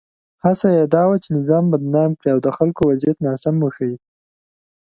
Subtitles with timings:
[0.43, 3.97] هڅه یې دا وه چې نظام بدنام کړي او د خلکو وضعیت ناسم وښيي.